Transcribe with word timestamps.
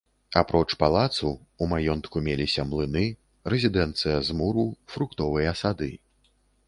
Апроч 0.39 0.67
палацу, 0.83 1.31
у 1.65 1.67
маёнтку 1.73 2.23
меліся 2.27 2.65
млыны, 2.71 3.03
рэзідэнцыя 3.55 4.17
з 4.31 4.39
муру, 4.41 4.65
фруктовыя 4.95 5.51
сады. 5.63 5.91